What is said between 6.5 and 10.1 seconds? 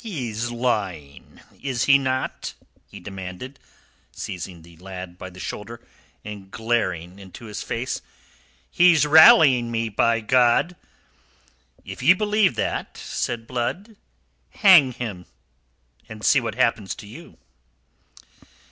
glaring into his face. "He's rallying rue,